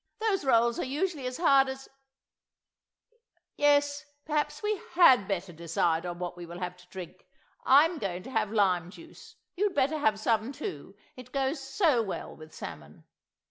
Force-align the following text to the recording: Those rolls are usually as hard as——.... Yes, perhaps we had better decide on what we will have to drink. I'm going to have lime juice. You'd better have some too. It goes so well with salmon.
Those 0.17 0.43
rolls 0.43 0.79
are 0.79 0.83
usually 0.83 1.27
as 1.27 1.37
hard 1.37 1.69
as——.... 1.69 1.87
Yes, 3.55 4.03
perhaps 4.25 4.63
we 4.63 4.81
had 4.93 5.27
better 5.27 5.53
decide 5.53 6.07
on 6.07 6.17
what 6.17 6.35
we 6.35 6.43
will 6.47 6.57
have 6.57 6.75
to 6.77 6.87
drink. 6.87 7.27
I'm 7.65 7.99
going 7.99 8.23
to 8.23 8.31
have 8.31 8.51
lime 8.51 8.89
juice. 8.89 9.35
You'd 9.55 9.75
better 9.75 9.99
have 9.99 10.19
some 10.19 10.51
too. 10.53 10.95
It 11.15 11.31
goes 11.31 11.59
so 11.59 12.01
well 12.01 12.35
with 12.35 12.51
salmon. 12.51 13.03